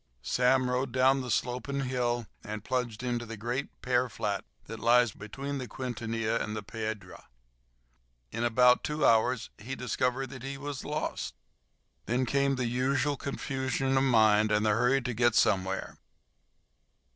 [0.23, 5.11] Sam rode down the sloping hill and plunged into the great pear flat that lies
[5.11, 7.27] between the Quintanilla and the Piedra.
[8.31, 11.35] In about two hours he discovered that he was lost.
[12.07, 15.99] Then came the usual confusion of mind and the hurry to get somewhere.